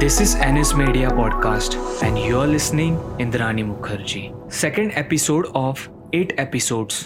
This 0.00 0.20
is 0.20 0.36
Anis 0.36 0.74
Media 0.74 1.08
Podcast, 1.10 1.74
and 2.02 2.16
you're 2.16 2.46
listening 2.46 2.98
Indrani 3.18 3.64
Mukherjee. 3.64 4.26
Second 4.48 4.92
episode 4.94 5.48
of 5.60 5.80
eight 6.12 6.34
episodes. 6.38 6.98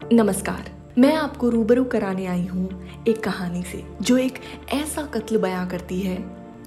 नमस्कार 0.00 0.70
मैं 0.98 1.12
आपको 1.16 1.50
रूबरू 1.50 1.84
कराने 1.94 2.26
आई 2.26 2.46
हूँ 2.46 3.04
एक 3.08 3.22
कहानी 3.24 3.62
से 3.62 3.82
जो 4.02 4.16
एक 4.18 4.40
ऐसा 4.74 5.02
कत्ल 5.14 5.38
बयां 5.38 5.66
करती 5.68 6.00
है 6.00 6.16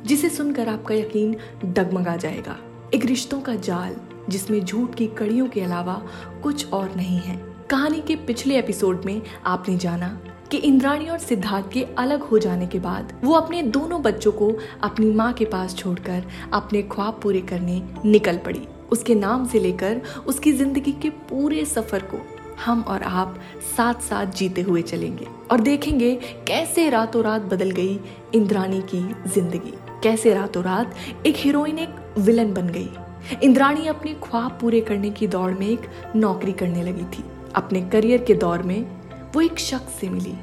जिसे 0.05 0.29
सुनकर 0.29 0.69
आपका 0.69 0.95
यकीन 0.95 1.35
डगमगा 1.65 2.15
जाएगा 2.17 2.57
एक 2.93 3.05
रिश्तों 3.05 3.41
का 3.41 3.55
जाल 3.69 3.95
जिसमें 4.29 4.63
झूठ 4.65 4.95
की 4.95 5.07
कड़ियों 5.17 5.47
के 5.49 5.61
अलावा 5.61 6.01
कुछ 6.43 6.71
और 6.73 6.95
नहीं 6.95 7.19
है 7.19 7.41
कहानी 7.69 8.01
के 8.01 8.15
पिछले 8.27 8.59
एपिसोड 8.59 9.05
में 9.05 9.21
आपने 9.45 9.77
जाना 9.77 10.17
कि 10.51 10.57
इंद्राणी 10.57 11.07
और 11.07 11.19
सिद्धार्थ 11.19 11.71
के 11.71 11.83
अलग 11.97 12.21
हो 12.21 12.39
जाने 12.39 12.67
के 12.67 12.79
बाद 12.79 13.13
वो 13.23 13.33
अपने 13.33 13.61
दोनों 13.63 14.01
बच्चों 14.01 14.31
को 14.31 14.51
अपनी 14.83 15.11
माँ 15.11 15.31
के 15.33 15.45
पास 15.45 15.75
छोड़कर 15.75 16.23
अपने 16.53 16.81
ख्वाब 16.83 17.19
पूरे 17.23 17.41
करने 17.41 17.81
निकल 18.05 18.37
पड़ी। 18.37 18.61
उसके 18.91 19.15
नाम 19.15 19.45
से 19.47 19.59
लेकर 19.59 20.01
उसकी 20.27 20.51
ज़िंदगी 20.53 20.91
के 21.01 21.09
पूरे 21.29 21.65
सफ़र 21.65 22.03
को 22.13 22.19
हम 22.65 22.81
और 22.81 23.03
आप 23.03 23.39
साथ 23.77 24.01
साथ 24.01 24.25
जीते 24.35 24.61
हुए 24.61 24.81
चलेंगे 24.81 25.27
और 25.51 25.61
देखेंगे 25.61 26.13
कैसे 26.47 26.89
रातों 26.89 27.23
रात 27.23 27.41
बदल 27.43 27.71
गई 27.71 27.99
इंद्राणी 28.35 28.81
की 28.93 29.01
ज़िंदगी। 29.29 29.73
कैसे 30.03 30.33
रातों 30.33 30.63
रात 30.63 30.95
एक 31.25 31.35
हीरोइन 31.35 31.79
एक 31.79 31.95
विलन 32.17 32.53
बन 32.53 32.69
गई। 32.69 32.89
इंद्राणी 33.43 33.87
अपने 33.87 34.13
ख्वाब 34.23 34.57
पूरे 34.61 34.81
करने 34.81 35.09
की 35.09 35.27
दौड़ 35.27 35.51
में 35.51 35.67
एक 35.67 35.89
नौकरी 36.15 36.51
करने 36.53 36.83
लगी 36.83 37.03
थी। 37.13 37.23
अपने 37.55 37.81
करियर 37.89 38.23
के 38.23 38.33
दौर 38.35 38.63
में 38.63 38.81
वो 39.35 39.41
एक 39.41 39.59
शख्स 39.59 39.99
से 39.99 40.09
मिली। 40.09 40.33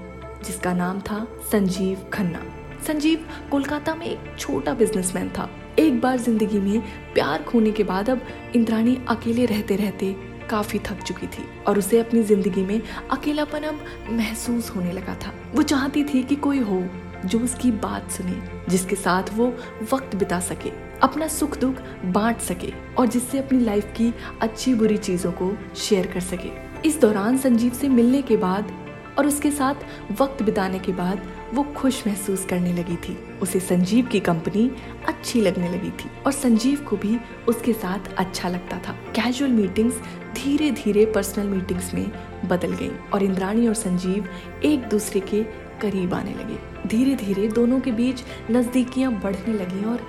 जिसका 0.44 0.72
नाम 0.74 1.00
था 1.00 1.26
संजीव 1.52 2.04
खन्ना। 2.12 2.42
संजीव 2.86 3.26
कोलकाता 3.50 3.94
में 3.94 4.06
एक 4.06 4.34
छोटा 4.38 4.74
बिजनेसमैन 4.74 5.28
था। 5.28 5.48
एक 5.78 6.00
बार 6.00 6.18
ज़िंदगी 6.18 6.58
में 6.60 6.80
प्यार 7.14 7.42
खोने 7.42 7.70
के 7.70 7.84
बाद 7.84 8.10
अब 8.10 8.26
इंद्राणी 8.56 8.96
अकेले 9.08 9.46
रहते 9.46 9.76
रहते 9.76 10.12
काफ़ी 10.50 10.78
थक 10.78 11.02
चुकी 11.02 11.26
थी 11.26 11.44
और 11.66 11.78
उसे 11.78 11.98
अपनी 11.98 12.22
ज़िंदगी 12.22 12.62
में 12.62 12.80
अकेलापन 13.10 13.62
अब 13.62 13.80
महसूस 14.10 14.70
होने 14.70 14.92
लगा 14.92 15.14
था। 15.16 15.32
वो 15.54 15.62
चाहती 15.62 16.04
थी 16.04 16.22
कि 16.22 16.36
कोई 16.36 16.58
हो 16.60 16.82
जो 17.24 17.38
उसकी 17.40 17.70
बात 17.72 18.10
सुने, 18.10 18.40
जिसके 18.68 18.96
साथ 18.96 19.32
वो 19.34 19.46
वक्त 19.92 20.16
बिता 20.16 20.40
सके, 20.40 20.70
अपना 21.02 21.28
सुख 21.28 21.58
दुख 21.58 21.80
बांट 22.06 22.40
सके 22.40 22.72
और 22.98 23.06
जिससे 23.06 23.38
अपनी 23.38 23.60
लाइफ 23.60 23.92
की 23.96 24.12
अच्छी 24.42 24.74
बुरी 24.74 24.96
चीज़ों 24.98 25.32
को 25.32 25.52
शेयर 25.76 26.06
कर 26.06 26.20
सके। 26.22 26.50
इस 26.88 27.00
दौरान 27.00 27.38
संजीव 27.38 27.72
से 27.72 27.88
मिलने 27.88 28.22
के 28.22 28.36
बाद 28.36 28.72
और 29.18 29.26
उसके 29.26 29.50
साथ 29.50 29.74
वक्त 30.20 30.42
बिताने 30.42 30.78
के 30.78 30.92
बाद 30.92 31.22
वो 31.54 31.62
खुश 31.76 32.06
महसूस 32.06 32.44
करने 32.44 32.72
लगी 32.72 32.96
थी। 32.96 33.16
उसे 33.42 33.60
संजीव 33.60 34.06
की 34.06 34.20
कंपनी 34.20 34.70
अच्छी 35.08 35.40
लगने 35.40 35.68
लगी 35.68 35.90
थी 35.90 36.10
और 36.26 36.32
संजीव 36.32 36.80
को 36.80 36.96
भी 36.96 37.18
उसके 37.48 37.72
साथ 37.72 38.12
अच्छा 38.18 38.48
लगता 38.48 38.78
था। 38.78 38.92
कैजुअल 39.16 39.50
मीटिंग्स 39.50 40.00
धीरे 40.34 40.70
धीरे 40.70 41.04
पर्सनल 41.06 41.46
मीटिंग्स 41.46 41.94
में 41.94 42.10
बदल 42.44 42.72
गई 42.72 42.90
और 43.12 43.22
इंद्राणी 43.22 43.68
और 43.68 43.74
संजीव 43.74 44.28
एक 44.64 44.88
दूसरे 44.88 45.20
के 45.20 45.42
करीब 45.80 46.14
आने 46.14 46.34
लगे। 46.34 46.88
धीरे 46.88 47.14
धीरे 47.16 47.48
दोनों 47.48 47.80
के 47.80 47.92
बीच 47.92 48.22
नजदीकियाँ 48.50 49.12
बढ़ने 49.12 49.54
लगी 49.54 49.84
और 49.84 50.06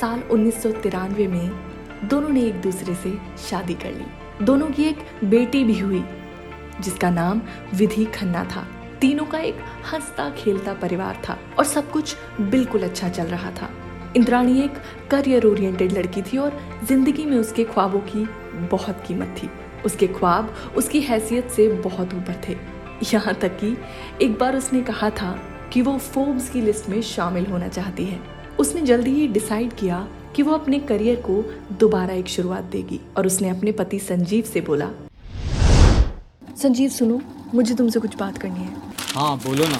साल 0.00 0.22
उन्नीस 0.30 0.62
सौ 0.62 0.70
तिरानवे 0.72 1.26
में 1.26 1.50
दोनों 2.04 2.28
ने 2.28 2.42
एक 2.42 2.60
दूसरे 2.60 2.94
से 2.94 3.12
शादी 3.50 3.74
कर 3.74 3.92
ली। 3.92 4.44
दोनों 4.44 4.66
की 4.66 4.84
एक 4.84 4.98
बेटी 5.24 5.64
भी 5.64 5.78
हुई 5.78 6.02
जिसका 6.80 7.10
नाम 7.10 7.40
विधि 7.74 8.04
खन्ना 8.14 8.44
था। 8.46 8.66
तीनों 9.00 9.24
का 9.24 9.38
एक 9.38 9.56
हंसता 9.92 10.28
खेलता 10.30 10.74
परिवार 10.74 11.22
था 11.28 11.38
और 11.58 11.64
सब 11.64 11.90
कुछ 11.90 12.16
बिल्कुल 12.40 12.82
अच्छा 12.82 13.08
चल 13.08 13.26
रहा 13.26 13.50
था। 13.52 13.70
इंद्राणी 14.16 14.60
एक 14.60 14.74
करियर 15.10 15.46
ओरिएंटेड 15.46 15.92
लड़की 15.92 16.22
थी 16.22 16.38
और 16.38 16.58
ज़िंदगी 16.84 17.24
में 17.24 17.36
उसके 17.38 17.64
ख्वाबों 17.64 18.00
की 18.06 18.24
बहुत 18.70 19.02
कीमत 19.06 19.34
थी। 19.42 19.50
उसके 19.84 20.06
ख्वाब, 20.08 20.54
उसकी 20.76 21.00
हैसियत 21.00 21.50
से 21.50 21.68
बहुत 21.68 22.14
ऊपर 22.14 22.40
थे। 22.48 22.56
यहाँ 23.12 23.34
तक 23.34 23.58
कि 23.58 23.76
एक 24.22 24.38
बार 24.38 24.56
उसने 24.56 24.82
कहा 24.82 25.10
था 25.12 25.38
कि 25.72 25.82
वो 25.82 25.96
फोर्ब्स 25.98 26.48
की 26.50 26.60
लिस्ट 26.60 26.88
में 26.88 27.00
शामिल 27.02 27.46
होना 27.46 27.68
चाहती 27.68 28.04
है। 28.04 28.20
उसने 28.58 28.82
जल्दी 28.82 29.10
ही 29.10 29.26
डिसाइड 29.28 29.72
किया 29.72 30.06
कि 30.36 30.42
वो 30.42 30.52
अपने 30.52 30.78
करियर 30.80 31.16
को 31.20 31.42
दोबारा 31.80 32.14
एक 32.14 32.28
शुरुआत 32.28 32.64
देगी 32.64 33.00
और 33.16 33.26
उसने 33.26 33.48
अपने 33.48 33.72
पति 33.72 33.98
संजीव 33.98 34.44
से 34.44 34.60
बोला 34.60 34.90
संजीव 36.56 36.90
सुनो 36.90 37.20
मुझे 37.54 37.74
तुमसे 37.74 38.00
कुछ 38.00 38.16
बात 38.16 38.38
करनी 38.38 38.60
है। 38.60 38.74
हाँ 39.14 39.36
बोलो 39.38 39.64
ना। 39.64 39.78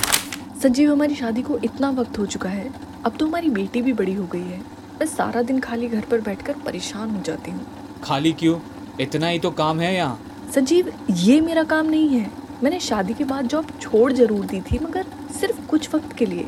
संजीव 0.62 0.90
हमारी 0.92 1.14
शादी 1.14 1.42
को 1.42 1.58
इतना 1.58 1.90
वक्त 1.90 2.18
हो 2.18 2.26
चुका 2.26 2.48
है। 2.48 2.70
अब 3.04 3.16
तो 3.16 3.26
हमारी 3.26 3.48
बेटी 3.50 3.82
भी 3.82 3.92
बड़ी 3.92 4.14
हो 4.14 4.26
गई 4.26 4.40
है। 4.40 4.58
मैं 5.00 5.06
सारा 5.06 5.42
दिन 5.42 5.58
खाली 5.60 5.88
घर 5.88 6.04
पर 6.10 6.20
बैठकर 6.20 6.54
परेशान 6.64 7.10
हो 7.10 7.22
जाती 7.22 7.50
हूँ। 7.50 7.66
खाली 8.04 8.32
क्यों? 8.32 8.58
इतना 9.00 9.26
ही 9.26 9.38
तो 9.38 9.50
काम 9.52 9.80
है 9.80 9.94
यहाँ। 9.94 10.50
संजीव 10.54 10.92
ये 11.10 11.40
मेरा 11.40 11.62
काम 11.64 11.86
नहीं 11.86 12.08
है। 12.08 12.30
मैंने 12.62 12.80
शादी 12.80 13.14
के 13.14 13.24
बाद 13.24 13.46
जॉब 13.46 13.66
छोड़ 13.80 14.12
ज़रूर 14.12 14.44
दी 14.46 14.60
थी 14.62 14.78
मगर 14.78 15.06
सिर्फ़ 15.40 15.66
कुछ 15.66 15.94
वक्त 15.94 16.12
के 16.12 16.26
लिए। 16.26 16.46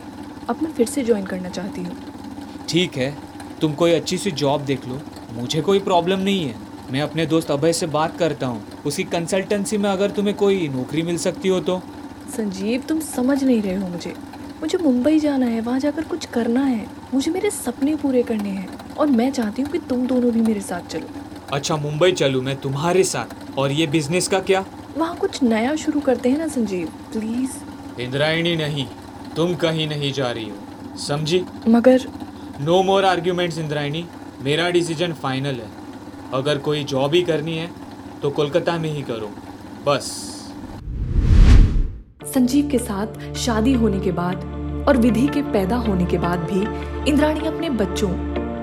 अब 0.48 0.62
मैं 0.62 0.72
फिर 0.72 0.86
से 0.86 1.04
ज्वाइन 1.04 1.26
करना 1.26 1.48
चाहती 1.48 1.82
हूँ। 1.82 1.96
ठीक 2.68 2.96
है 2.96 3.14
तुम 3.60 3.74
कोई 3.74 3.92
अच्छी 3.92 4.18
सी 4.18 4.30
जॉब 4.32 4.64
देख 4.64 4.86
लो। 4.88 5.00
मुझे 5.32 5.60
कोई 5.60 5.78
प्रॉब्लम 5.80 6.18
नहीं 6.20 6.44
है। 6.44 6.54
मैं 6.90 7.00
अपने 7.00 7.26
दोस्त 7.26 7.50
अभय 7.50 7.72
से 7.72 7.86
बात 7.86 8.16
करता 8.18 8.46
हूँ। 8.46 8.82
उसी 8.86 9.04
कंसल्टेंसी 9.04 9.76
में 9.78 9.88
अगर 9.90 10.10
तुम्हें 10.10 10.34
कोई 10.36 10.68
नौकरी 10.68 11.02
मिल 11.02 11.18
सकती 11.18 11.48
हो 11.48 11.60
तो? 11.60 11.80
संजीव 12.36 12.82
तुम 12.88 13.00
समझ 13.00 13.42
नहीं 13.44 13.60
रहे 13.62 13.74
हो 13.74 13.88
मुझे। 13.88 14.14
मुझे 14.60 14.78
मुंबई 14.78 15.18
जाना 15.18 15.46
है 15.46 15.60
वहाँ 15.60 15.78
जाकर 15.80 16.04
कुछ 16.04 16.26
करना 16.26 16.64
है। 16.64 16.86
मुझे 17.14 17.30
मेरे 17.30 17.50
सपने 17.50 17.94
पूरे 17.96 18.22
करने 18.22 18.50
हैं 18.50 18.94
और 18.94 19.06
मैं 19.06 19.30
चाहती 19.32 19.62
हूँ 19.62 19.70
कि 19.70 19.78
तुम 19.78 20.06
दोनों 20.06 20.30
भी 20.30 20.40
मेरे 20.40 20.60
साथ 20.60 20.90
चलो। 20.90 21.08
अच्छा 21.52 21.76
मुंबई 21.76 22.12
चलूँ 22.12 22.42
मैं 22.42 22.56
तुम्हारे 22.60 23.04
साथ। 23.04 23.58
और 23.58 23.72
ये 23.72 23.86
बिज़नेस 23.86 24.28
का 24.28 24.40
क्या? 24.40 24.64
वहाँ 24.96 25.16
कुछ 25.16 25.42
नया 25.42 25.74
शुरू 25.76 26.00
करते 26.00 26.28
हैं 26.28 26.38
ना 26.38 26.46
संजीव 26.48 26.88
प्लीज़ 27.12 28.00
इंद्रायणी 28.00 28.54
नहीं 28.56 28.86
तुम 29.36 29.54
कहीं 29.54 29.88
नहीं 29.88 30.12
जा 30.12 30.30
रही 30.30 30.48
हो। 30.48 30.96
समझी? 30.98 31.44
मगर 31.68 32.06
नो 32.60 32.82
मोर 32.82 33.04
आर्ग्यूमेंट्स 33.04 33.58
इंद्रायणी। 33.58 34.04
मेरा 34.42 34.68
डिसीज़न 34.70 35.12
फाइनल 35.12 35.54
है। 35.54 35.83
अगर 36.34 36.58
कोई 36.58 36.82
जॉब 36.84 37.12
ही 37.14 37.22
करनी 37.22 37.56
है 37.56 37.70
तो 38.22 38.30
कोलकाता 38.30 38.76
में 38.78 38.88
ही 38.92 39.02
करो। 39.02 39.30
बस। 39.86 40.06
संजीव 42.26 42.68
के 42.68 42.78
साथ 42.78 43.34
शादी 43.36 43.72
होने 43.72 44.00
के 44.00 44.12
बाद 44.12 44.84
और 44.88 44.96
विधि 44.96 45.26
के 45.26 45.42
पैदा 45.52 45.76
होने 45.78 46.04
के 46.04 46.18
बाद 46.18 46.38
भी 46.50 46.60
इंद्राणी 47.10 47.46
अपने 47.46 47.70
बच्चों, 47.72 48.10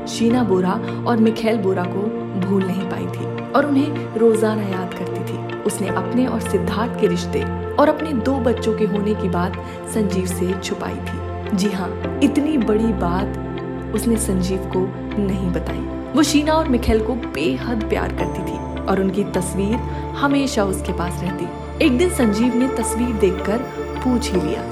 शीना 0.07 0.43
बोरा 0.43 0.73
और 1.07 1.17
मिखेल 1.19 1.57
बोरा 1.57 1.83
को 1.85 2.01
भूल 2.39 2.63
नहीं 2.63 2.89
पाई 2.89 3.05
थी 3.07 3.51
और 3.51 3.65
उन्हें 3.65 4.17
रोज़ाना 4.17 4.67
याद 4.69 4.93
करती 4.93 5.23
थी। 5.23 5.61
उसने 5.63 5.87
अपने 5.87 6.25
और 6.27 6.41
सिद्धार्थ 6.41 6.99
के 7.01 7.07
रिश्ते 7.07 7.43
और 7.75 7.89
अपने 7.89 8.13
दो 8.21 8.35
बच्चों 8.41 8.73
के 8.77 8.85
होने 8.87 9.15
की 9.15 9.29
बात 9.29 9.57
संजीव 9.93 10.25
से 10.27 10.51
छुपाई 10.59 10.99
थी। 11.07 11.55
जी 11.57 11.69
हाँ 11.69 12.19
इतनी 12.23 12.57
बड़ी 12.59 12.93
बात 12.99 13.93
उसने 13.95 14.17
संजीव 14.19 14.69
को 14.75 14.85
नहीं 15.17 15.49
बताई। 15.51 16.00
वो 16.15 16.23
शीना 16.23 16.53
और 16.53 16.67
मिखेल 16.69 16.99
को 17.05 17.13
बेहद 17.35 17.83
प्यार 17.89 18.13
करती 18.15 18.41
थी 18.43 18.85
और 18.85 18.99
उनकी 19.01 19.23
तस्वीर 19.35 19.75
हमेशा 20.19 20.63
उसके 20.65 20.93
पास 20.93 21.21
रहती। 21.23 21.85
एक 21.85 21.97
दिन 21.97 22.09
संजीव 22.15 22.55
ने 22.55 22.67
तस्वीर 22.77 23.13
देखकर 23.19 23.57
पूछ 24.03 24.31
ही 24.31 24.41
लिया। 24.41 24.63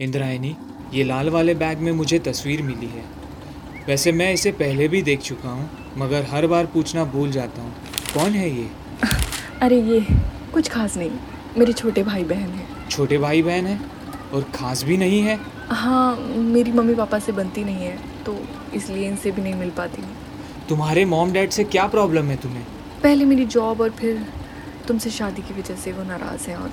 इंद्रायणी 0.00 0.54
ये 0.94 1.04
लाल 1.04 1.30
वाले 1.30 1.54
बैग 1.54 1.78
में 1.78 1.90
मुझे 1.92 2.18
तस्वीर 2.28 2.62
मिली 2.62 2.86
है। 2.86 3.04
वैसे 3.88 4.12
मैं 4.12 4.32
इसे 4.32 4.52
पहले 4.62 4.88
भी 4.88 5.02
देख 5.02 5.20
चुका 5.22 5.48
हूँ 5.48 5.68
मगर 5.98 6.26
हर 6.30 6.46
बार 6.46 6.66
पूछना 6.74 7.04
भूल 7.16 7.30
जाता 7.30 7.62
हूँ। 7.62 7.74
कौन 8.14 8.30
है 8.32 8.48
ये? 8.50 8.68
अरे 9.62 9.82
ये 9.82 10.00
कुछ 10.54 10.68
खास 10.68 10.96
नहीं 10.96 11.10
मेरे 11.58 11.72
छोटे 11.72 12.02
भाई 12.02 12.24
बहन 12.24 12.48
है। 12.50 12.88
छोटे 12.90 13.18
भाई 13.18 13.42
बहन 13.42 13.66
है? 13.66 13.80
और 14.34 14.50
खास 14.54 14.84
भी 14.84 14.96
नहीं 14.96 15.20
है? 15.22 15.38
हाँ 15.70 16.16
मेरी 16.16 16.72
मम्मी 16.72 16.94
पापा 16.94 17.18
से 17.18 17.32
बनती 17.32 17.64
नहीं 17.64 17.84
है। 17.84 18.13
तो 18.26 18.36
इसलिए 18.74 19.08
इनसे 19.08 19.30
भी 19.30 19.42
नहीं 19.42 19.54
मिल 19.54 19.70
पाती 19.70 20.02
तुम्हारे 20.68 21.04
मॉम 21.04 21.32
डैड 21.32 21.50
से 21.50 21.64
क्या 21.64 21.86
प्रॉब्लम 21.86 22.26
है 22.26 22.36
तुम्हें? 22.36 22.64
पहले 23.02 23.24
मेरी 23.24 23.44
जॉब 23.46 23.80
और 23.80 23.90
फिर 23.90 24.26
तुमसे 24.88 25.10
शादी 25.10 25.42
की 25.42 25.54
वजह 25.54 25.74
से 25.74 25.92
वो 25.92 26.04
नाराज़ 26.04 26.48
हैं 26.50 26.56
और 26.56 26.70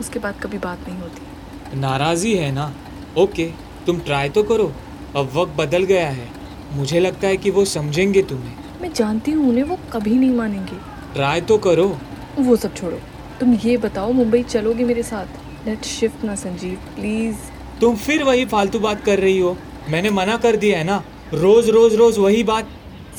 उसके 0.00 0.18
बाद 0.18 0.40
कभी 0.42 0.58
बात 0.58 0.88
नहीं 0.88 0.98
होती। 0.98 1.80
नाराज़ी 1.80 2.34
है 2.34 2.50
ना? 2.52 2.72
ओके 3.18 3.50
तुम 3.86 3.98
ट्राई 4.00 4.28
तो 4.28 4.42
करो। 4.42 4.72
अब 5.16 5.30
वक्त 5.34 5.52
बदल 5.56 5.84
गया 5.84 6.08
है। 6.08 6.28
मुझे 6.72 7.00
लगता 7.00 7.28
है 7.28 7.36
कि 7.36 7.50
वो 7.50 7.64
समझेंगे 7.64 8.22
तुम्हें। 8.22 8.54
मैं 8.82 8.92
जानती 8.92 9.30
हूँ 9.30 9.48
उन्हें 9.48 9.64
वो 9.64 9.78
कभी 9.92 10.14
नहीं 10.14 10.34
मानेंगे। 10.34 10.76
ट्राई 11.14 11.40
तो 11.40 11.58
करो। 11.58 11.86
वो 12.38 12.56
सब 12.56 12.74
छोड़ो। 12.74 12.98
तुम 13.40 13.54
ये 13.54 13.76
बताओ 13.76 14.12
मुंबई 14.12 14.42
चलोगे 14.42 14.84
मेरे 14.84 15.02
साथ? 15.02 15.26
लेट 15.66 15.84
शिफ्ट 15.84 16.24
ना 16.24 16.34
संजीव 16.34 16.78
प्लीज़ 16.96 17.36
तुम 17.80 17.96
फिर 17.96 18.22
वही 18.22 18.44
फालतू 18.44 18.78
बात 18.80 19.04
कर 19.04 19.18
रही 19.18 19.38
हो। 19.38 19.56
मैंने 19.88 20.10
मना 20.10 20.36
कर 20.38 20.56
दिया 20.56 20.78
है 20.78 20.84
ना। 20.84 21.02
रोज 21.34 21.68
रोज 21.70 21.94
रोज 21.94 22.18
वही 22.18 22.42
बात। 22.44 22.68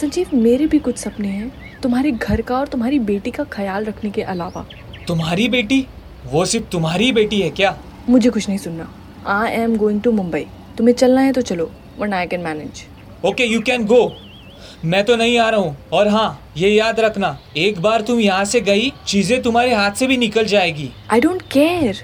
संजीव 0.01 0.29
मेरे 0.35 0.67
भी 0.67 0.79
कुछ 0.79 0.97
सपने 0.97 1.27
हैं 1.27 1.79
तुम्हारे 1.81 2.11
घर 2.11 2.41
का 2.41 2.57
और 2.57 2.67
तुम्हारी 2.67 2.99
बेटी 3.01 3.31
का 3.31 3.43
ख्याल 3.51 3.85
रखने 3.85 4.09
के 4.11 4.21
अलावा। 4.23 4.65
तुम्हारी 5.07 5.47
बेटी? 5.49 5.85
वो 6.25 6.45
सिर्फ़ 6.45 6.65
तुम्हारी 6.71 7.11
बेटी 7.11 7.41
है 7.41 7.49
क्या? 7.51 7.77
मुझे 8.09 8.29
कुछ 8.29 8.47
नहीं 8.49 8.57
सुनना। 8.57 8.87
I 9.31 9.51
am 9.53 9.75
going 9.77 10.01
to 10.01 10.11
Mumbai 10.11 10.45
तुम्हें 10.77 10.95
चलना 10.95 11.21
है 11.21 11.31
तो 11.33 11.41
चलो 11.43 11.69
वरना 11.99 12.17
I 12.17 12.27
can 12.27 12.41
manage 12.41 12.85
okay 13.25 13.45
you 13.45 13.61
can 13.61 13.85
go 13.85 14.11
मैं 14.85 15.03
तो 15.05 15.15
नहीं 15.15 15.37
आ 15.39 15.49
रहा 15.49 15.59
हूँ। 15.59 15.77
और 15.93 16.07
हाँ 16.07 16.51
ये 16.57 16.69
याद 16.69 16.99
रखना 16.99 17.37
एक 17.57 17.79
बार 17.81 18.01
तुम 18.01 18.19
यहाँ 18.19 18.45
से 18.45 18.61
गई 18.63 18.91
चीज़ें 19.07 19.41
तुम्हारे 19.43 19.73
हाथ 19.73 19.91
से 19.91 20.07
भी 20.07 20.17
निकल 20.17 20.45
जाएगी। 20.47 20.89
आई 21.11 21.19
डोंट 21.19 21.41
केयर 21.51 22.03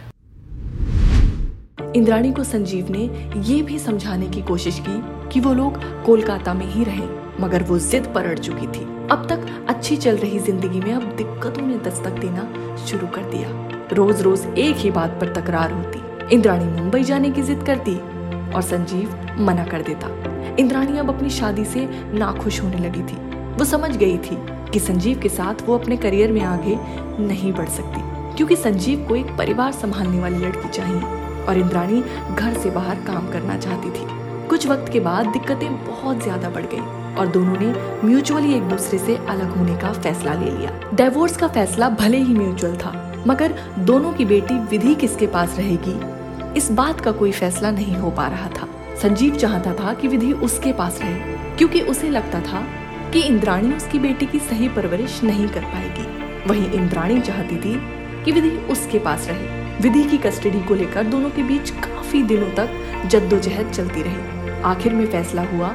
इंद्राणी 1.96 2.32
को 2.32 2.44
संजीव 2.44 2.90
ने 2.92 3.00
ये 3.44 3.62
भी 3.62 3.78
समझाने 3.80 4.28
की 4.28 4.42
कोशिश 4.42 4.80
की 4.80 5.02
कि 5.30 5.40
वो 5.40 5.54
लोग 5.54 5.78
कोलकाता 6.06 6.54
में 6.54 6.66
ही 6.66 6.84
रहें, 6.84 7.10
मगर 7.40 7.64
वो 7.64 7.80
जिद 7.80 8.06
पर 8.16 8.26
अड़ 8.26 8.38
चुकी 8.40 8.68
थी। 8.68 8.84
अब 9.12 9.26
तक 9.30 9.46
अच्छी 9.70 9.98
चल 9.98 10.18
रही 10.18 10.40
ज़िंदगी 10.40 10.80
में 10.80 10.94
अब 10.94 11.04
दिक्कतों 11.18 11.66
ने 11.68 11.78
दस्तक 11.80 12.20
देना 12.20 12.78
शुरू 12.86 13.08
कर 13.08 13.24
दिया। 13.32 13.50
रोज 13.94 14.22
रोज 14.22 14.46
एक 14.58 14.76
ही 14.76 14.92
बात 14.92 15.18
पर 15.22 15.34
तकरार 15.34 15.72
होती। 15.72 16.36
इंद्राणी 16.36 16.66
मुंबई 16.74 17.04
जाने 17.04 17.32
की 17.32 17.42
जिद 17.42 17.64
करती 17.64 17.96
और 18.52 18.62
संजीव 18.62 19.36
मना 19.40 19.66
कर 19.66 19.82
देता। 19.84 20.56
इंद्राणी 20.60 20.98
अब 20.98 21.10
अपनी 21.10 21.30
शादी 21.30 21.66
से 21.66 21.88
नाखुश 22.14 22.62
होने 22.64 22.78
लगी 22.80 23.04
थी। 23.04 23.18
वो 23.50 23.66
समझ 23.68 23.96
गई 23.98 24.18
थी 24.20 24.38
कि 24.72 24.80
संजीव 24.80 25.20
के 25.20 25.30
साथ 25.30 25.68
वो 25.68 25.78
अपने 25.78 25.98
करियर 25.98 26.32
में 26.32 26.42
आगे 26.44 26.78
नहीं 27.24 27.54
बढ़ 27.54 27.70
सकती, 27.70 28.02
क्योंकि 28.38 28.56
संजीव 28.56 29.06
को 29.08 29.16
एक 29.16 29.38
परिवार 29.38 29.72
संभालने 29.74 30.20
वाली 30.20 30.38
लड़की 30.38 30.70
चाहिए। 30.70 31.20
और 31.42 31.58
इंद्राणी 31.58 32.02
घर 32.36 32.54
से 32.54 32.70
बाहर 32.70 32.96
काम 33.06 33.30
करना 33.32 33.58
चाहती 33.58 33.90
थी। 33.90 34.48
कुछ 34.50 34.68
वक्त 34.68 34.92
के 34.94 35.00
बाद 35.00 35.28
दिक्कतें 35.28 35.70
बहुत 35.86 36.24
ज़्यादा 36.24 36.50
बढ़ 36.50 36.66
गई 36.66 37.16
और 37.16 37.28
दोनों 37.28 37.56
ने 37.60 37.74
म्यूचुअली 38.04 38.54
एक 38.54 38.64
दूसरे 38.64 39.00
से 39.00 39.16
अलग 39.18 39.56
होने 39.58 39.76
का 39.78 39.92
फैसला 39.94 40.34
ले 40.34 40.52
लिया। 40.52 40.72
डिवोर्स 40.94 41.38
का 41.38 41.48
फैसला 41.48 41.90
भले 41.92 42.18
ही 42.18 42.34
म्यूचुअल 42.34 42.76
था, 42.76 42.92
मगर 43.28 43.54
दोनों 43.80 44.12
की 44.14 44.26
बेटी 44.26 44.60
विधि 44.70 44.96
किसके 44.96 45.28
पास 45.28 45.58
रहेगी? 45.58 46.00
इस 46.58 46.72
बात 46.72 47.02
का 47.02 47.12
कोई 47.12 47.32
फैसला 47.32 47.72
नहीं 47.72 47.96
हो 47.96 48.10
पा 48.12 48.28
रहा 48.28 48.50
था। 48.50 48.68
संजीव 49.02 49.36
चाहता 49.36 49.74
था 49.74 49.94
कि 49.94 50.08
विधि 50.08 50.32
उसके 50.34 50.74
पास 50.74 51.00
रहे, 51.02 51.14
क्योंकि 51.58 51.82
उसे 51.82 52.10
लगता 52.10 52.40
था 52.42 52.64
कि 53.14 53.22
इंद्राणी 53.22 53.74
उसकी 53.74 54.00
बेटी 54.00 54.26
की 54.26 54.40
सही 54.40 54.70
परवरिश 54.70 55.24
नहीं 55.24 55.48
कर 55.48 55.62
पाएगी। 55.64 56.48
वहीं 56.50 56.72
इंद्राणी 56.74 57.20
चाहती 57.22 57.56
थी 57.56 57.76
कि 58.26 58.32
विधि 58.32 58.50
उसके 58.72 59.00
पास 59.00 59.28
रहे। 59.28 59.61
विधि 59.82 60.04
की 60.04 60.18
कस्टडी 60.18 60.60
को 60.60 60.76
लेकर 60.76 61.04
दोनों 61.04 61.30
के 61.30 61.44
बीच 61.44 61.70
काफ़ी 61.70 62.22
दिनों 62.24 62.50
तक 62.50 63.08
जद्दोजहद 63.08 63.72
चलती 63.72 64.02
रही। 64.02 64.62
आखिर 64.62 64.94
में 64.94 65.06
फैसला 65.06 65.44
हुआ 65.44 65.68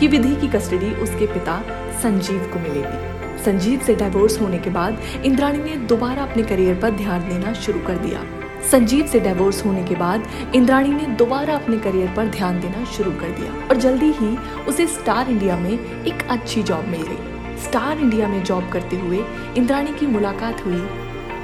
कि 0.00 0.08
विधि 0.08 0.34
की 0.36 0.48
कस्टडी 0.48 0.90
उसके 0.94 1.26
पिता 1.26 1.54
संजीव 2.02 2.50
को 2.52 2.58
मिलेगी। 2.58 3.42
संजीव 3.44 3.80
से 3.80 3.94
डिवोर्स 3.94 4.40
होने 4.40 4.58
के 4.58 4.70
बाद 4.70 5.00
इंद्राणी 5.24 5.58
ने 5.58 5.76
दोबारा 5.86 6.22
अपने 6.22 6.42
करियर 6.42 6.74
पर 6.74 6.90
ध्यान 6.90 7.28
देना 7.28 7.52
शुरू 7.52 7.80
कर 7.80 7.96
दिया। 7.98 8.24
संजीव 8.70 9.06
से 9.06 9.20
डिवोर्स 9.20 9.64
होने 9.66 9.84
के 9.84 9.94
बाद 9.94 10.26
इंद्राणी 10.54 10.88
ने 10.88 11.06
दोबारा 11.16 11.54
अपने 11.54 11.78
करियर 11.78 12.12
पर 12.16 12.28
ध्यान 12.28 12.60
देना 12.60 12.84
शुरू 12.84 13.10
कर 13.12 13.30
दिया 13.30 13.52
और 13.68 13.76
जल्दी 13.76 14.10
ही 14.12 14.36
उसे 14.68 14.86
स्टार 14.86 15.30
इंडिया 15.30 15.56
में 15.56 15.72
एक 15.72 16.26
अच्छी 16.30 16.62
जॉब 16.62 16.88
मिल 16.88 17.02
गई। 17.02 17.56
स्टार 17.62 17.98
इंडिया 17.98 18.28
में 18.28 18.42
जॉब 18.44 18.68
करते 18.72 18.96
हुए 18.96 19.24
इंद्राणी 19.56 19.92
की 19.92 20.06
मुलाकात 20.06 20.64
हुई 20.66 20.80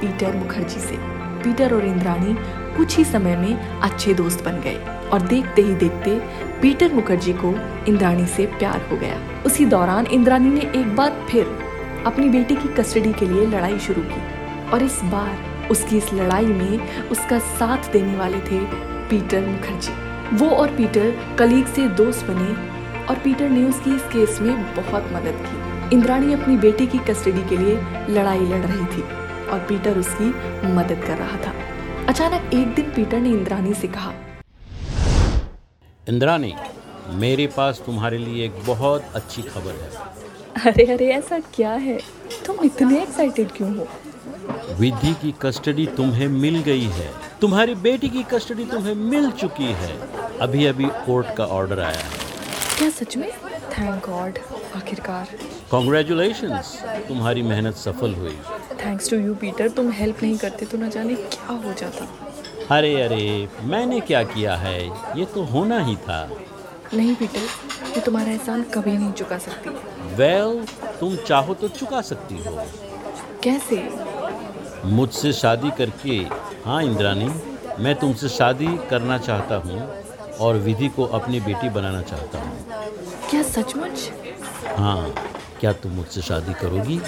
पीटर 0.01 0.35
मुखर्जी 0.35 0.79
से। 0.79 1.12
पीटर 1.43 1.73
और 1.73 1.85
इंद्राणी 1.85 2.35
कुछ 2.77 2.97
ही 2.97 3.03
समय 3.05 3.35
में 3.35 3.79
अच्छे 3.81 4.13
दोस्त 4.13 4.43
बन 4.45 4.59
गए 4.61 4.77
और 5.09 5.21
देखते 5.21 5.61
ही 5.61 5.75
देखते 5.75 6.19
पीटर 6.61 6.93
मुखर्जी 6.93 7.33
को 7.33 7.53
इंद्राणी 7.87 8.25
से 8.27 8.45
प्यार 8.45 8.87
हो 8.91 8.97
गया। 8.97 9.19
उसी 9.45 9.65
दौरान 9.65 10.05
इंद्राणी 10.07 10.49
ने 10.49 10.61
एक 10.79 10.95
बार 10.95 11.25
फिर 11.29 11.45
अपनी 12.05 12.29
बेटी 12.29 12.55
की 12.55 12.73
कस्टडी 12.73 13.13
के 13.13 13.25
लिए 13.25 13.45
लड़ाई 13.47 13.79
शुरू 13.79 14.01
की 14.03 14.69
और 14.69 14.83
इस 14.83 14.99
बार 15.03 15.67
उसकी 15.71 15.97
इस 15.97 16.13
लड़ाई 16.13 16.45
में 16.45 17.07
उसका 17.09 17.39
साथ 17.39 17.91
देने 17.91 18.15
वाले 18.17 18.39
थे 18.41 18.59
पीटर 19.09 19.45
मुखर्जी। 19.47 20.37
वो 20.37 20.49
और 20.49 20.75
पीटर 20.75 21.13
कलीग 21.39 21.65
से 21.65 21.87
दोस्त 21.95 22.25
बने 22.25 22.53
और 23.05 23.19
पीटर 23.23 23.49
ने 23.49 23.63
उसकी 23.63 23.95
इस 23.95 24.03
केस 24.13 24.39
में 24.41 24.75
बहुत 24.75 25.09
मदद 25.13 25.45
की। 25.45 25.95
इंद्राणी 25.95 26.33
अपनी 26.33 26.57
बेटी 26.57 26.87
की 26.87 26.97
कस्टडी 27.07 27.43
के 27.49 27.57
लिए 27.57 27.75
लड़ाई 28.09 28.39
लड़ 28.39 28.65
रही 28.65 28.85
थी। 28.85 29.03
और 29.53 29.59
पीटर 29.59 29.97
उसकी 29.97 30.27
मदद 30.73 31.03
कर 31.07 31.17
रहा 31.17 31.37
था। 31.37 31.53
अचानक 32.09 32.53
एक 32.53 32.73
दिन 32.75 32.91
पीटर 32.91 33.19
ने 33.19 33.29
इंद्रानी 33.29 33.73
से 33.73 33.87
कहा 33.87 34.13
इंद्रानी 36.09 36.53
मेरे 37.15 37.45
पास 37.47 37.81
तुम्हारे 37.85 38.17
लिए 38.17 38.45
एक 38.45 38.53
बहुत 38.67 39.03
अच्छी 39.15 39.41
खबर 39.41 39.71
है। 39.73 40.71
अरे 40.71 40.85
अरे 40.93 41.07
ऐसा 41.13 41.39
क्या 41.55 41.71
है? 41.71 41.97
तुम 42.45 42.57
इतने 42.65 43.01
एक्साइटेड 43.01 43.51
क्यों 43.51 43.75
हो? 43.77 43.87
विधि 44.79 45.13
की 45.13 45.33
कस्टडी 45.41 45.85
तुम्हें 45.97 46.27
मिल 46.27 46.59
गई 46.61 46.87
है। 46.91 47.09
तुम्हारी 47.41 47.75
बेटी 47.75 48.09
की 48.09 48.23
कस्टडी 48.23 48.65
तुम्हें 48.65 48.95
मिल 48.95 49.29
चुकी 49.31 49.71
है। 49.73 49.91
अभी 50.41 50.65
अभी 50.65 50.85
कोर्ट 51.05 51.35
का 51.37 51.45
ऑर्डर 51.57 51.79
आया 51.79 51.99
है। 51.99 52.21
क्या 52.77 52.89
सच 52.89 53.17
में? 53.17 53.29
थैंक 53.71 54.05
गॉड 54.05 54.39
आखिरकार। 54.75 55.37
कॉन्ग्रेचुलेशन 55.71 56.61
तुम्हारी 57.07 57.41
मेहनत 57.41 57.75
सफल 57.75 58.13
हुई। 58.13 58.37
थैंक्स 58.85 59.09
टू 59.09 59.17
यू 59.17 59.33
पीटर 59.41 59.69
तुम 59.77 59.91
हेल्प 59.91 60.23
नहीं 60.23 60.37
करते 60.37 60.65
तो 60.65 60.77
ना 60.77 60.87
जाने 60.95 61.15
क्या 61.15 61.55
हो 61.65 61.73
जाता। 61.73 62.07
अरे 62.75 62.93
अरे 63.01 63.47
मैंने 63.63 63.99
क्या 64.09 64.23
किया 64.23 64.55
है? 64.55 64.79
ये 65.19 65.25
तो 65.33 65.43
होना 65.43 65.79
ही 65.85 65.95
था। 66.07 66.19
नहीं 66.93 67.15
पीटर 67.15 67.39
मैं 67.83 68.01
तुम्हारा 68.01 68.31
एहसान 68.31 68.63
कभी 68.73 68.97
नहीं 68.97 69.11
चुका 69.11 69.37
सकती। 69.37 69.69
वेल 70.15 70.59
well, 70.59 70.99
तुम 70.99 71.15
चाहो 71.27 71.53
तो 71.53 71.67
चुका 71.79 72.01
सकती 72.01 72.43
हो। 72.43 72.65
कैसे? 73.43 73.81
मुझसे 74.85 75.33
शादी 75.33 75.71
करके 75.77 76.17
हाँ 76.65 76.81
इंद्रानी 76.83 77.29
मैं 77.83 77.95
तुमसे 77.99 78.29
शादी 78.29 78.67
करना 78.89 79.17
चाहता 79.17 79.55
हूँ 79.65 79.81
और 80.41 80.57
विधि 80.65 80.87
को 80.95 81.05
अपनी 81.19 81.39
बेटी 81.39 81.69
बनाना 81.69 82.01
चाहता 82.01 82.39
हूँ। 82.39 82.53
क्या 83.29 83.41
सचमुच? 83.43 84.09
हाँ 84.77 85.13
क्या 85.59 85.73
तुम 85.73 85.91
मुझसे 85.91 86.21
शादी 86.21 86.53
करोगी? 86.53 86.99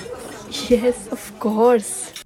यस 0.72 1.10
ऑफ़ 1.14 1.32
कोर्स 1.40 2.24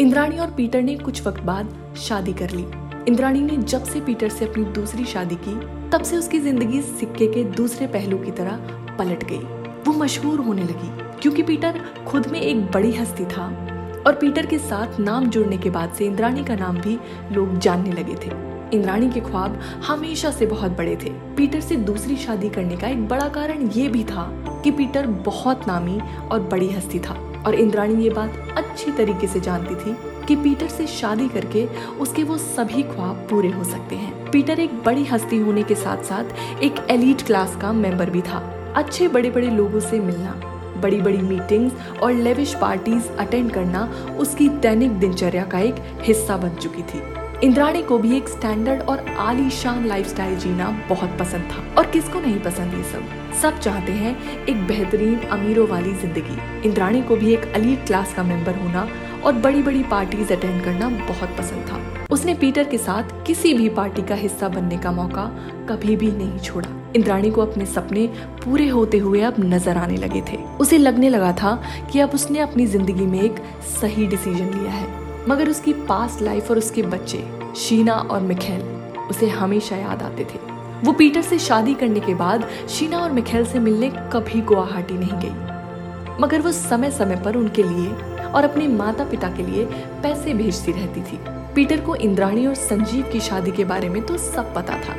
इंद्राणी 0.00 0.38
और 0.38 0.50
पीटर 0.50 0.82
ने 0.82 0.96
कुछ 0.96 1.26
वक्त 1.26 1.40
बाद 1.40 1.94
शादी 1.98 2.32
कर 2.32 2.50
ली। 2.50 2.64
इंद्राणी 3.08 3.40
ने 3.40 3.56
जब 3.56 3.84
से 3.84 4.00
पीटर 4.00 4.28
से 4.28 4.44
अपनी 4.44 4.64
दूसरी 4.64 5.04
शादी 5.04 5.36
की, 5.36 5.54
तब 5.90 6.02
से 6.02 6.16
उसकी 6.16 6.38
ज़िंदगी 6.38 6.82
सिक्के 6.82 7.26
के 7.26 7.44
दूसरे 7.44 7.86
पहलू 7.86 8.18
की 8.18 8.30
तरह 8.30 8.56
पलट 8.98 9.24
गई। 9.24 9.38
वो 9.84 9.92
मशहूर 9.92 10.40
होने 10.40 10.62
लगी, 10.62 10.90
क्योंकि 11.20 11.42
पीटर 11.42 11.80
खुद 12.08 12.26
में 12.26 12.40
एक 12.40 12.64
बड़ी 12.72 12.92
हस्ती 12.92 13.24
था। 13.24 13.46
और 14.06 14.14
पीटर 14.14 14.46
के 14.46 14.58
साथ 14.58 15.00
नाम 15.00 15.30
जुड़ने 15.30 15.58
के 15.58 15.70
बाद 15.70 15.94
से 15.94 16.06
इंद्राणी 16.06 16.44
का 16.44 16.56
नाम 16.56 16.78
भी 16.78 16.98
लोग 17.32 17.58
जानने 17.58 17.92
लगे 17.92 18.14
थे। 18.14 18.55
इंद्राणी 18.76 19.10
के 19.10 19.20
ख्वाब 19.20 19.60
हमेशा 19.86 20.30
से 20.30 20.46
बहुत 20.46 20.70
बड़े 20.70 20.96
थे। 20.96 21.10
पीटर 21.36 21.60
से 21.60 21.76
दूसरी 21.76 22.16
शादी 22.16 22.48
करने 22.48 22.76
का 22.76 22.88
एक 22.88 23.08
बड़ा 23.08 23.28
कारण 23.28 23.68
ये 23.74 23.88
भी 23.88 24.04
था 24.04 24.28
कि 24.64 24.70
पीटर 24.70 25.06
बहुत 25.06 25.68
नामी 25.68 26.00
और 26.32 26.40
बड़ी 26.40 26.68
हस्ती 26.68 26.98
था। 26.98 27.22
और 27.46 27.54
इंद्राणी 27.54 28.02
ये 28.04 28.10
बात 28.10 28.54
अच्छी 28.56 28.90
तरीके 28.90 29.26
से 29.26 29.40
जानती 29.40 29.74
थी 29.74 29.96
कि 30.26 30.36
पीटर 30.36 30.68
से 30.68 30.86
शादी 30.86 31.28
करके 31.28 31.66
उसके 32.00 32.22
वो 32.22 32.36
सभी 32.36 32.82
ख्वाब 32.82 33.26
पूरे 33.30 33.48
हो 33.48 33.64
सकते 33.64 33.96
हैं। 33.96 34.30
पीटर 34.30 34.60
एक 34.60 34.82
बड़ी 34.84 35.04
हस्ती 35.04 35.38
होने 35.38 35.62
के 35.62 35.74
साथ 35.74 36.02
साथ 36.04 36.60
एक 36.62 36.86
एलिट 36.90 37.22
क्लास 37.22 37.56
का 37.56 37.72
मेंबर 37.72 38.10
भी 38.10 38.22
था। 38.22 38.38
अच्छे 38.76 39.08
बड़े 39.08 39.30
बड़े 39.30 39.50
लोगों 39.50 39.80
से 39.80 40.00
मिलना 40.00 40.40
बड़ी 40.76 41.00
बड़ी 41.00 41.18
मीटिंग्स 41.18 41.74
और 42.02 42.12
लेविश 42.12 42.54
पार्टीज़ 42.54 43.08
अटेंड 43.18 43.52
करना 43.52 43.84
उसकी 44.18 44.48
दैनिक 44.48 44.92
दिनचर्या 44.92 45.44
का 45.44 45.58
एक 45.58 45.74
हिस्सा 46.02 46.36
बन 46.36 46.54
चुकी 46.54 46.82
थी। 46.82 47.00
इंद्राणी 47.44 47.82
को 47.82 47.96
भी 47.98 48.16
एक 48.16 48.28
स्टैंडर्ड 48.28 48.82
और 48.82 48.98
आलीशान 49.18 49.86
लाइफस्टाइल 49.86 50.36
जीना 50.38 50.68
बहुत 50.88 51.18
पसंद 51.18 51.50
था। 51.52 51.64
और 51.78 51.86
किसको 51.86 52.20
नहीं 52.20 52.38
पसंद 52.40 52.74
ये 52.74 52.82
सब? 52.82 53.34
सब 53.42 53.58
चाहते 53.58 53.92
हैं 53.92 54.44
एक 54.44 54.66
बेहतरीन 54.66 55.18
अमीरों 55.30 55.66
वाली 55.68 55.92
ज़िंदगी। 55.94 56.68
इंद्राणी 56.68 57.02
को 57.02 57.16
भी 57.16 57.32
एक 57.34 57.44
अलीट 57.54 57.86
क्लास 57.86 58.14
का 58.14 58.22
मेंबर 58.22 58.54
होना 58.54 58.88
और 59.24 59.32
बड़ी 59.34 59.62
बड़ी 59.62 59.82
पार्टीज़ 59.82 60.32
अटेंड 60.32 60.64
करना 60.64 60.88
बहुत 61.08 61.36
पसंद 61.38 61.68
था। 61.70 62.06
उसने 62.10 62.34
पीटर 62.34 62.64
के 62.64 62.78
साथ 62.78 63.24
किसी 63.26 63.54
भी 63.54 63.68
पार्टी 63.68 64.02
का 64.02 64.14
हिस्सा 64.14 64.48
बनने 64.48 64.78
का 64.78 64.92
मौका 64.92 65.30
कभी 65.68 65.96
भी 65.96 66.10
नहीं 66.12 66.38
छोड़ा। 66.38 66.68
इंद्राणी 66.96 67.30
को 67.30 67.42
अपने 67.42 67.66
सपने 67.66 68.06
पूरे 68.44 68.68
होते 68.68 68.98
हुए 68.98 69.20
अब 69.22 69.34
नज़र 69.40 69.76
आने 69.76 69.96
लगे 69.96 70.22
थे। 70.22 70.36
उसे 70.60 70.78
लगने 70.78 71.08
लगा 71.08 71.32
था 71.32 71.60
कि 71.92 72.00
अब 72.00 72.10
उसने 72.14 72.38
अपनी 72.40 72.66
ज़िंदगी 72.66 73.06
में 73.06 73.20
एक 73.22 73.42
सही 73.80 74.06
डिसीज़न 74.06 74.54
लिया 74.54 74.72
है। 74.72 75.05
मगर 75.28 75.48
उसकी 75.50 75.72
पास्ट 75.72 76.22
लाइफ 76.22 76.50
और 76.50 76.58
उसके 76.58 76.82
बच्चे, 76.82 77.24
शीना 77.56 77.94
और 77.94 78.20
मिखेल, 78.20 78.60
उसे 79.10 79.28
हमेशा 79.28 79.76
याद 79.76 80.02
आते 80.02 80.24
थे। 80.24 80.38
वो 80.84 80.92
पीटर 80.92 81.22
से 81.22 81.38
शादी 81.38 81.74
करने 81.74 82.00
के 82.00 82.14
बाद, 82.14 82.48
शीना 82.68 82.98
और 82.98 83.12
मिखेल 83.12 83.46
से 83.46 83.58
मिलने 83.58 83.90
कभी 84.12 84.40
गुवाहाटी 84.40 84.94
नहीं 84.94 85.12
गई। 85.12 86.22
मगर 86.22 86.40
वो 86.40 86.52
समय 86.52 86.90
समय 86.90 87.16
पर 87.16 87.36
उनके 87.36 87.62
लिए 87.62 87.88
और 88.26 88.44
अपने 88.44 88.68
माता 88.68 89.04
पिता 89.04 89.28
के 89.28 89.42
लिए 89.42 89.64
पैसे 90.02 90.34
भेजती 90.34 90.72
रहती 90.72 91.00
थी। 91.00 91.18
पीटर 91.54 91.80
को 91.80 91.94
इंद्राणी 91.96 92.46
और 92.46 92.54
संजीव 92.54 93.10
की 93.12 93.20
शादी 93.20 93.50
के 93.50 93.64
बारे 93.64 93.88
में 93.88 94.02
तो 94.02 94.16
सब 94.16 94.54
पता 94.54 94.74
था, 94.74 94.96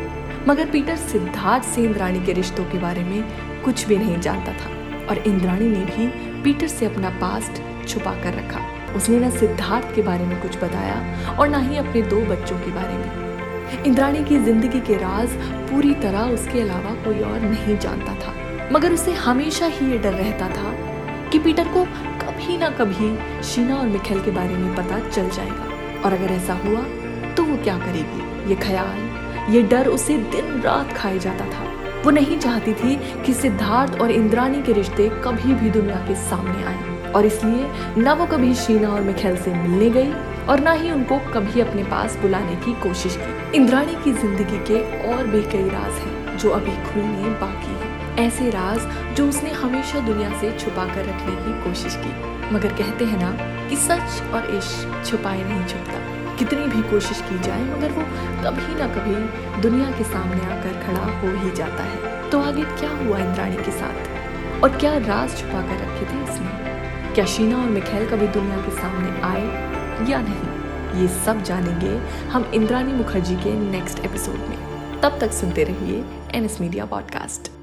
मगर 0.48 0.70
पीटर 0.70 0.96
सिद्धार्थ 0.96 1.64
से 1.64 1.84
इंद्राणी 1.84 2.26
के 2.26 2.34
रिश्तों 2.34 2.66
के 2.66 2.80
बारे 2.80 3.04
में 3.04 3.24
कुछ 3.64 3.86
भी 3.88 3.98
नहीं 3.98 4.20
जानता 4.20 4.52
था। 4.52 4.76
और 5.10 5.18
इंद्राणी 5.18 5.68
ने 5.68 5.86
भी 5.86 6.08
पीटर 6.44 6.68
से 6.68 6.86
अपना 6.86 7.10
पास्ट 7.10 7.88
छुपा 7.88 8.12
कर 8.12 8.34
रखा। 8.34 8.77
उसने 8.96 9.20
न 9.20 9.30
सिद्धार्थ 9.30 9.96
के 9.96 10.02
बारे 10.02 10.26
में 10.26 10.42
कुछ 10.42 10.58
बताया 10.58 11.36
और 11.40 11.48
ना 11.50 11.58
ही 11.60 11.78
अपने 11.78 12.02
दो 12.04 12.22
बच्चों 12.26 12.60
के 12.60 12.72
बारे 12.72 12.94
में। 12.94 13.84
इंद्राणी 13.86 14.24
की 14.24 14.38
ज़िंदगी 14.40 14.80
के 14.80 14.98
राज 14.98 15.34
पूरी 15.70 15.94
तरह 15.94 16.34
उसके 16.34 16.62
अलावा 16.62 16.94
कोई 17.04 17.20
और 17.22 17.40
नहीं 17.42 17.78
जानता 17.78 18.16
था। 18.16 18.34
मगर 18.72 18.94
उसे 18.94 19.12
हमेशा 19.14 19.66
ही 19.68 19.92
ये 19.92 19.98
डर 19.98 20.14
रहता 20.14 20.50
था 20.50 20.74
कि 21.32 21.40
पीटर 21.40 21.68
को 21.68 21.84
कभी 22.22 22.58
ना 22.58 22.70
कभी 22.70 23.16
शीना 23.44 23.76
और 23.76 23.88
मिखेल 23.88 24.20
के 24.22 24.32
बारे 24.32 24.56
में 24.56 24.76
पता 24.76 25.00
चल 25.10 25.30
जाएगा। 25.30 26.02
और 26.06 26.14
अगर 26.14 26.34
ऐसा 26.34 26.54
हुआ 26.66 26.82
तो 27.36 27.44
वो 27.44 27.58
क्या 27.64 27.78
करेगी? 27.78 28.50
ये 28.50 28.56
ख्याल, 28.58 29.54
ये 29.54 29.62
डर 29.64 29.88
उसे 29.88 30.18
दिन 30.32 30.62
रात 30.62 30.94
खाए 30.94 31.20
जाता 31.20 31.46
था। 31.46 31.66
वो 32.04 32.12
नहीं 32.12 32.38
चाहती 32.40 32.74
थी 32.74 32.96
कि 33.26 33.34
सिद्धार्थ 33.34 34.00
और 34.02 34.12
इंद्राणी 34.12 34.62
के 34.62 34.74
रिश्ते 34.74 35.10
कभी 35.24 35.54
भी 35.54 35.70
दुनिया 35.70 35.96
के 36.08 36.16
सामने 36.20 36.64
आए। 36.64 36.97
और 37.18 37.26
इसलिए 37.26 37.68
न 37.98 38.14
वो 38.14 38.26
कभी 38.26 38.54
शीना 38.56 38.90
और 38.90 39.02
मिखेल 39.02 39.38
से 39.38 39.54
मिलने 39.54 39.90
गई 39.90 40.12
और 40.46 40.60
ना 40.60 40.72
ही 40.72 40.92
उनको 40.92 41.20
कभी 41.34 41.62
अपने 41.62 41.84
पास 41.84 42.16
बुलाने 42.16 42.56
की 42.56 42.74
कोशिश 42.74 43.18
की। 43.18 43.58
इंद्राणी 43.58 43.96
की 44.04 44.12
ज़िंदगी 44.14 44.60
के 44.68 44.82
और 45.14 45.28
भी 45.28 45.42
कई 45.42 45.70
राज 45.70 45.94
हैं 45.94 46.38
जो 46.38 46.50
अभी 46.50 46.76
खुलने 46.84 47.30
बाकी 47.40 47.72
हैं। 47.72 47.96
ऐसे 48.18 48.50
राज 48.50 49.16
जो 49.16 49.28
उसने 49.30 49.50
हमेशा 49.52 50.00
दुनिया 50.00 50.30
से 50.40 50.52
छुपा 50.60 50.86
कर 50.86 51.06
रखने 51.06 51.36
की 51.36 51.64
कोशिश 51.64 51.96
की। 51.96 52.14
मगर 52.54 52.74
कहते 52.74 53.06
हैं 53.06 53.20
ना 53.20 53.32
कि 53.70 53.76
सच 53.76 54.34
और 54.34 54.56
इश्क 54.56 55.04
छुपाए 55.06 55.44
नहीं 55.44 55.66
छुपता। 55.66 56.36
कितनी 56.36 56.68
भी 56.68 56.82
कोशिश 56.90 57.22
की 57.22 57.40
जाए, 57.40 57.64
मगर 57.64 57.92
वो 57.92 58.02
कभी 58.44 58.80
ना 58.80 58.88
कभी 58.88 59.62
दुनिया 59.62 59.92
के 59.92 60.04
सामने 60.04 60.42
आकर 60.46 60.80
खड़ा 60.86 61.06
हो 61.20 61.36
ही 61.38 61.52
जाता 61.52 61.84
है। 61.84 62.30
तो 62.30 62.42
आगे 62.42 62.64
क्या 62.64 62.90
हुआ 62.90 63.20
इंद्राणी 63.20 63.56
के 63.56 63.72
साथ? 63.72 64.64
और 64.64 64.78
क्या 64.78 64.98
राज 64.98 65.38
छुपा 65.38 65.62
कर 65.62 65.86
रखे 65.86 66.06
थे 66.06 66.24
उसने? 66.24 66.77
क्या 67.18 67.26
शीना 67.26 67.58
और 67.58 67.70
मिखेल 67.70 68.10
कभी 68.10 68.28
दुनिया 68.28 68.58
के 68.58 68.72
सामने 68.72 69.22
आए 69.22 69.42
या 70.10 70.22
नहीं? 70.22 71.02
ये 71.02 71.08
सब 71.26 71.44
जानेंगे 71.44 71.98
हम 72.28 72.52
इंद्रानी 72.54 72.94
मुखर्जी 72.94 73.36
के 73.36 73.54
नेक्स्ट 73.54 74.00
एपिसोड 74.00 74.36
में। 74.36 75.02
तब 75.02 75.18
तक 75.22 75.32
सुनते 75.32 75.64
रहिए 75.64 76.04
N 76.32 76.46
S 76.46 76.62
media 76.62 76.86
podcast 76.86 77.57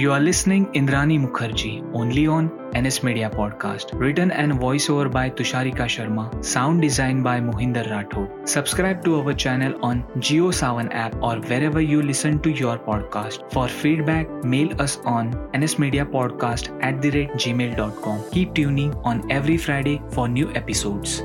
You 0.00 0.12
are 0.12 0.20
listening 0.20 0.66
Indrani 0.78 1.14
Mukherjee 1.20 1.84
only 1.92 2.28
on 2.28 2.44
NS 2.80 3.02
Media 3.02 3.28
Podcast. 3.28 3.94
Written 3.98 4.30
and 4.30 4.52
voiceover 4.52 5.10
by 5.10 5.28
Tusharika 5.28 5.86
Sharma. 5.94 6.26
Sound 6.44 6.80
design 6.82 7.24
by 7.24 7.40
Mohinder 7.40 7.82
Rathod. 7.92 8.48
Subscribe 8.48 9.02
to 9.06 9.16
our 9.20 9.34
channel 9.34 9.74
on 9.82 10.04
Geo 10.20 10.52
Savan 10.52 10.92
app 10.92 11.16
or 11.20 11.40
wherever 11.40 11.80
you 11.80 12.00
listen 12.00 12.38
to 12.42 12.52
your 12.52 12.78
podcast. 12.78 13.50
For 13.52 13.66
feedback, 13.66 14.30
mail 14.44 14.80
us 14.80 14.98
on 15.16 15.32
nsmediapodcast 15.62 16.70
at 16.80 17.02
the 17.02 17.10
rate 17.10 17.32
gmail.com. 17.32 18.24
Keep 18.30 18.54
tuning 18.54 18.94
on 19.02 19.28
every 19.32 19.56
Friday 19.56 20.00
for 20.12 20.28
new 20.28 20.48
episodes. 20.54 21.24